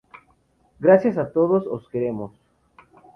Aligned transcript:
Gracias 0.79 1.19
a 1.19 1.31
todos 1.31 1.67
os 1.67 1.87
queremos. 1.89 2.31